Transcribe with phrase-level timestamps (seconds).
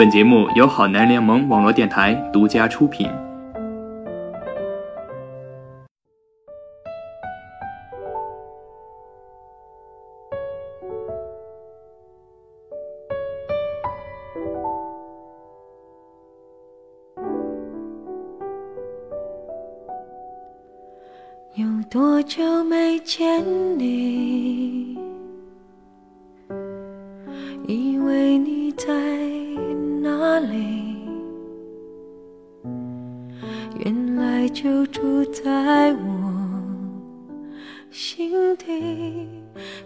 [0.00, 3.06] 本节目由好男联盟网络电台独家出品。
[21.56, 23.44] 有多久没见
[23.78, 24.98] 你？
[27.66, 29.19] 以为你在
[34.62, 36.60] 就住在我
[37.90, 39.26] 心底，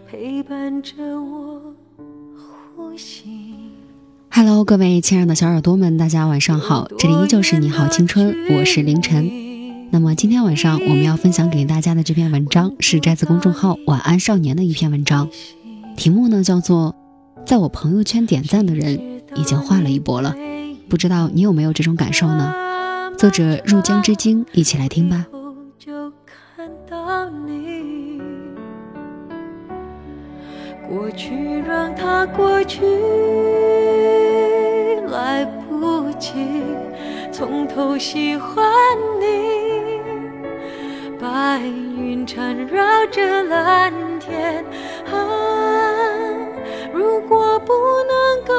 [0.05, 1.73] 陪伴着我
[2.74, 3.45] 呼吸。
[4.33, 9.30] Hello，各位亲爱的小耳朵们，大家晚上好，这里依旧是你好青春，我是凌晨。
[9.92, 15.28] 那么今天晚上我们要分享给大家的这篇文章是摘自公众号“晚安少年”的一篇文章，
[15.97, 16.97] 题目呢叫做
[17.47, 20.34] “在我朋友圈点赞的人已经换了一波了”，
[20.91, 22.52] 不知道你有没有这种感受呢？
[23.25, 25.25] 作者入江之鲸，一起来听吧。
[25.78, 28.20] 就看到你，
[30.86, 32.84] 过去让它过去，
[35.08, 36.34] 来不及
[37.33, 38.62] 从头喜欢
[39.19, 40.02] 你。
[41.19, 41.62] 白
[41.97, 44.62] 云缠绕着蓝天，
[45.11, 45.17] 啊，
[46.92, 48.52] 如果不能够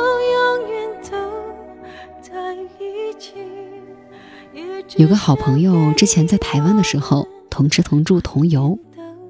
[4.97, 8.79] 有个好朋友之前在台湾的时候，同吃同住同游，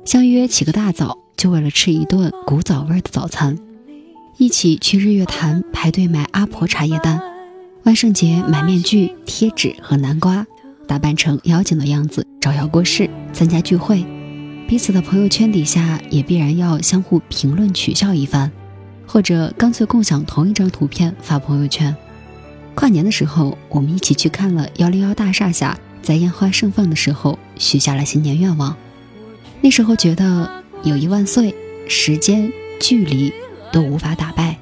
[0.05, 3.57] 相约起个大早，就为了吃一顿古早味的早餐，
[4.37, 7.19] 一起去日月潭排队买阿婆茶叶蛋，
[7.83, 10.45] 万圣节买面具、贴纸和南瓜，
[10.87, 14.05] 打扮成妖精的样子招摇过市参加聚会，
[14.67, 18.51] 彼此的朋友圈底下也必然要相互评论取笑一番，
[19.07, 21.95] 或者干脆共享同一张图片发朋友圈。
[22.75, 28.75] 跨年的时候，我们一起去看了幺零幺大厦下，在烟花盛放的时候许下了新年愿望。
[29.61, 31.55] 那时候觉得有一万岁，
[31.87, 33.33] 时间、距离
[33.71, 34.57] 都无法打败。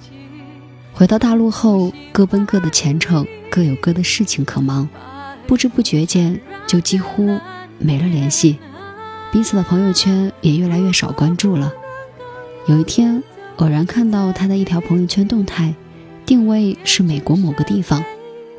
[0.93, 4.87] 回到大陆后，各奔各的前程，各有各的事情可忙，
[5.47, 7.39] 不知不觉间就几乎
[7.79, 8.59] 没了联系，
[9.31, 11.73] 彼此的朋友圈也越来越少关注了。
[12.67, 13.21] 有一天，
[13.57, 15.73] 偶然看到他的一条朋友圈动态。
[16.25, 18.03] 定位是美国某个地方，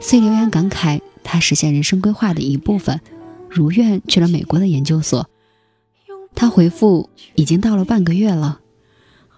[0.01, 3.01] 遂留言感慨他实现人生规划的一部分，
[3.49, 5.29] 如愿去了美国的研究所。
[6.35, 8.61] 他回复已经到了半个月了，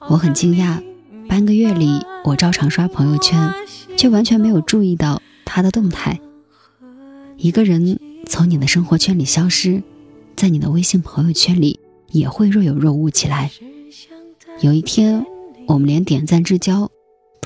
[0.09, 0.83] 我很惊讶，
[1.29, 3.53] 半个月里我照常刷朋友圈，
[3.97, 6.19] 却完全没有注意到他的动态。
[7.37, 9.83] 一个人从你的生活圈里消失，
[10.35, 11.79] 在你的微信朋友圈里
[12.11, 13.51] 也会若有若无起来。
[14.63, 15.25] 有一天，
[15.69, 16.91] 我们连点赞之交。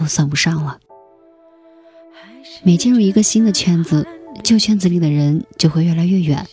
[0.01, 0.79] 都算不上了。
[2.65, 4.07] 每进入一个新的圈子，
[4.43, 6.47] 旧圈子里的人就会越来越远。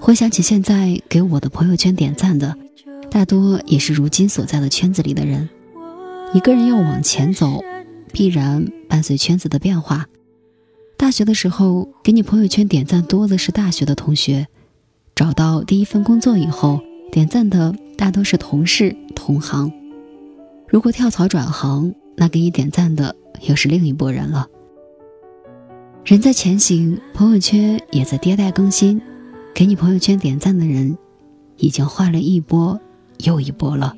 [0.00, 2.56] 回想起现在给我的朋友圈点赞的，
[3.10, 5.48] 大多也是如今所在的圈子里的人。
[6.32, 7.62] 一个人要往前走，
[8.12, 10.06] 必然伴随圈子的变化。
[10.96, 14.46] 大学的时候，给你朋友圈点赞多的是大学的同学；
[15.14, 16.80] 找到第一份工作以后，
[17.10, 19.72] 点赞的大多是同事、同行。
[20.68, 23.16] 如果跳槽转行，那给你点赞的
[23.48, 24.46] 又是另一拨人了。
[26.04, 29.00] 人在前行，朋友圈也在迭代更新，
[29.54, 30.98] 给你朋友圈点赞的人，
[31.56, 32.78] 已经换了一波
[33.24, 33.96] 又一波了。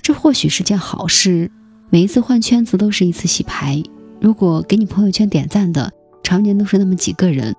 [0.00, 1.50] 这或许是件好事，
[1.90, 3.82] 每一次换圈子都是一次洗牌。
[4.20, 5.92] 如果给你朋友圈点赞的
[6.22, 7.56] 常年都是那么几个人，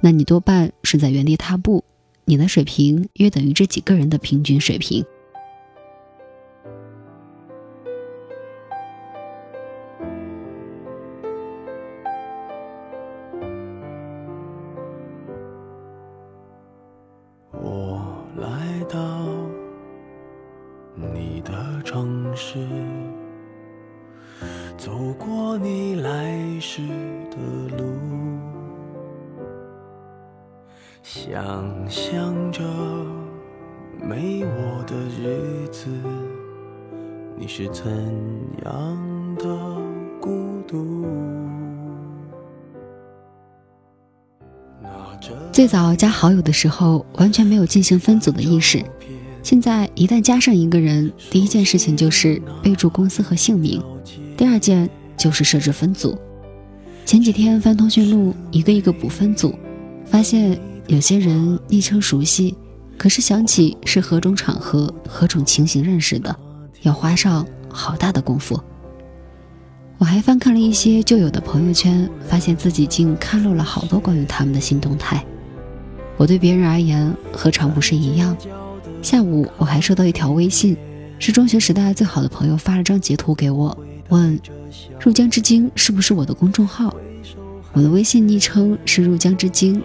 [0.00, 1.84] 那你多半是在原地踏步，
[2.24, 5.04] 你的水平约等于这几个人的平均水平。
[31.92, 32.62] 想着
[34.02, 35.88] 没我的日子，
[37.36, 37.84] 你是怎
[38.64, 39.44] 样的
[40.18, 41.04] 孤独？
[45.52, 48.82] 最早加好友的时候，完全没有进行分组的意识。
[49.42, 53.82] 现在一旦加上一个人，第一件事情就是备注公司和姓名，
[54.34, 54.88] 第二件
[55.18, 56.18] 就是设置分组。
[57.04, 59.54] 前几天翻通讯录，一个一个补分组，
[60.06, 60.58] 发现
[60.92, 62.54] 有些人昵称熟悉，
[62.98, 66.38] 可是想起是何种场合、何种情形认识的，
[66.82, 68.60] 要花上好大的功夫。
[69.96, 75.24] 我还翻看了一些旧有的朋友圈，发现自己竟看漏了好多关于他们的新动态。
[76.18, 78.36] 我对别人而言，何尝不是一样？
[79.00, 80.76] 下午我还收到一条微信，
[81.18, 83.74] 是中学时代最好的朋友发了张截图给我，
[84.10, 84.38] 问
[85.00, 86.94] “入江之鲸”是不是我的公众号？
[87.72, 89.82] 我的微信昵称是“入江之鲸”，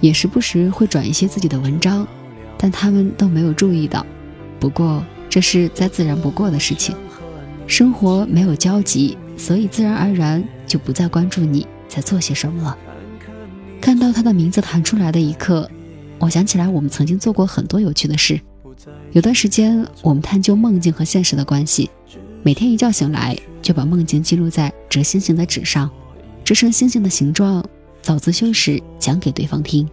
[0.00, 2.06] 也时不时会转一些自己的文章，
[2.56, 4.04] 但他们都没有注意到。
[4.60, 6.96] 不过这是再自然不过的事情，
[7.66, 12.76] 生活没有交集，所以自然而然就不再关注你在做些什么了。
[13.80, 15.70] 看到他的名字弹出来的一刻，
[16.18, 18.40] 我想起来我们曾经做过很多有趣的事。
[19.12, 21.90] 有段时间，我们探究梦境和现实的关系，
[22.42, 25.90] 每天一觉醒来就把梦境记录在折星星的纸上，
[26.44, 27.64] 折成星星的形状，
[28.08, 29.86] 早自修时讲给对方听。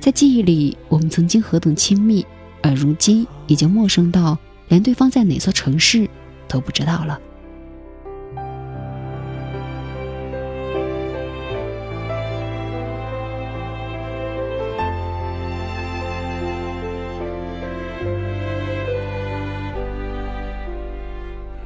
[0.00, 2.24] 在记忆里，我们曾经何等亲密，
[2.62, 4.38] 而如今已经陌生到
[4.68, 6.08] 连对方在哪座城市
[6.48, 7.20] 都不知道了。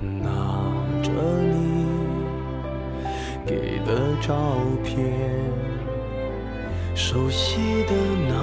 [0.00, 0.28] 拿
[1.00, 1.12] 着
[1.44, 1.86] 你
[3.46, 4.36] 给的照
[4.82, 5.39] 片，
[7.10, 7.56] 熟悉
[7.88, 7.94] 的
[8.28, 8.34] 那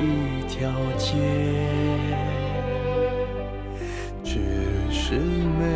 [0.00, 0.04] 一
[0.48, 1.16] 条街，
[4.22, 4.38] 只
[4.88, 5.66] 是没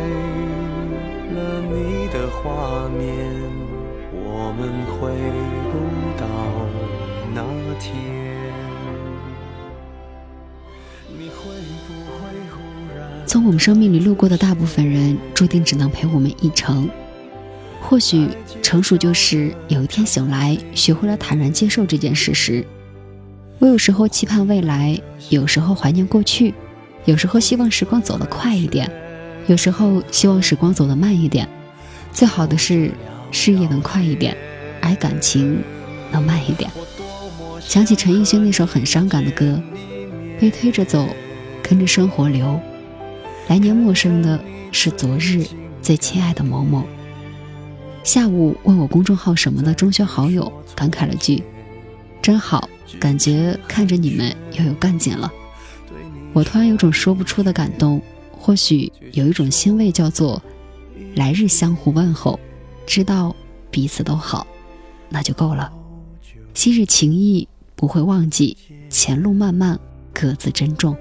[1.35, 3.09] 了你的画面，
[4.13, 5.11] 我们回
[5.69, 5.73] 不
[6.17, 6.23] 到
[7.35, 7.43] 那
[7.77, 7.93] 天。
[11.09, 11.43] 你会
[11.89, 12.55] 不会忽
[12.97, 16.89] 然从我们生命里路过的大部分人，注定只能陪我们一程。
[17.89, 18.29] 或许
[18.61, 22.63] 成熟就是有一天醒来，学会了坦然接受这件事实。
[23.57, 26.53] 我有时候期盼未来，有时候怀念过去，
[27.05, 28.87] 有时候希望时光走得快一点，
[29.47, 31.49] 有时候希望时光走得慢一点。
[32.11, 32.91] 最好的是
[33.31, 34.37] 事业能快一点，
[34.83, 35.59] 而感情
[36.11, 36.69] 能慢一点。
[37.59, 39.59] 想起陈奕迅那首很伤感的歌，
[40.39, 41.09] 被推着走，
[41.63, 42.59] 跟着生活流。
[43.47, 44.39] 来年陌生的
[44.71, 45.43] 是昨日
[45.81, 46.83] 最亲爱的某某。
[48.03, 51.43] 下午问我公众号什么的中学好友感慨了句
[52.21, 52.67] ：“真好，
[52.99, 55.31] 感觉看着你们又有干劲了。”
[56.33, 58.01] 我突然有种说不出的感动，
[58.31, 60.41] 或许有一种欣慰，叫做
[61.15, 62.39] “来日相互问候，
[62.85, 63.35] 知道
[63.69, 64.47] 彼此都好，
[65.09, 65.71] 那就够了。
[66.53, 68.57] 昔日情谊不会忘记，
[68.89, 69.79] 前路漫漫，
[70.13, 70.95] 各自珍重。”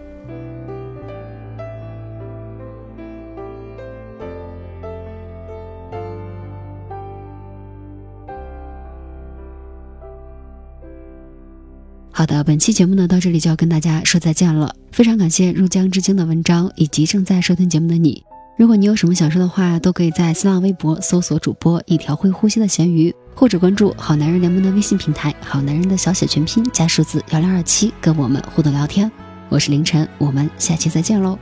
[12.19, 14.75] 好的，本期节目呢到这里就要跟大家说再见了。
[14.91, 18.21] 非常感谢入江之鲸的文章以及正在收听节目的你。
[18.57, 29.09] 如果你有什么想说的话，都可以在新浪微博搜索主播一条会呼吸的咸鱼，或者关注好男人联盟的微信平台“好男人”的小写全拼加数字幺零二七，跟我们互动聊天。
[29.49, 31.39] 我是凌晨，我们下期再见喽。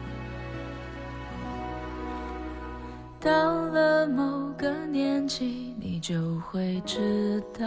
[3.19, 3.31] 到
[3.71, 7.67] 了某个年纪，你就会知道。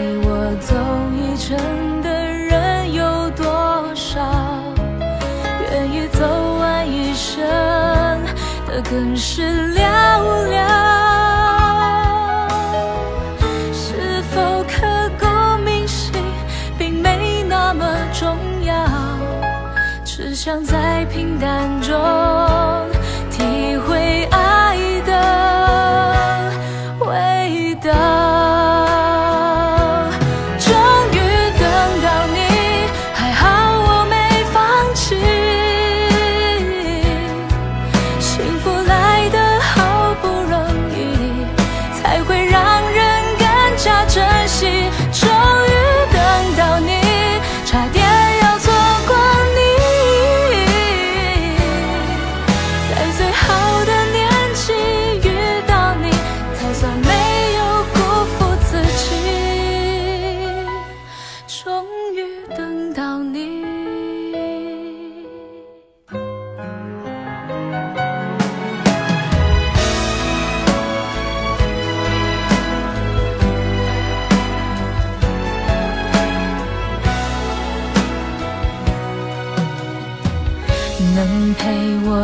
[8.91, 9.80] 更是